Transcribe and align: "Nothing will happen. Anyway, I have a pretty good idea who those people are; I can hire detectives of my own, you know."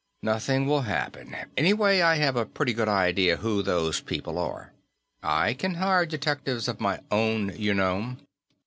"Nothing 0.23 0.65
will 0.65 0.81
happen. 0.81 1.35
Anyway, 1.55 2.01
I 2.01 2.15
have 2.15 2.35
a 2.35 2.43
pretty 2.43 2.73
good 2.73 2.87
idea 2.89 3.37
who 3.37 3.61
those 3.61 3.99
people 4.01 4.39
are; 4.39 4.73
I 5.21 5.53
can 5.53 5.75
hire 5.75 6.07
detectives 6.07 6.67
of 6.67 6.81
my 6.81 7.01
own, 7.11 7.55
you 7.55 7.75
know." 7.75 8.17